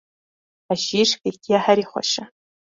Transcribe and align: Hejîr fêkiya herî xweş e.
Hejîr 0.69 1.07
fêkiya 1.21 1.59
herî 1.65 1.85
xweş 1.89 2.11
e. 2.21 2.23